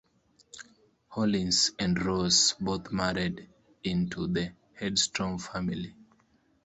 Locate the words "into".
3.83-4.25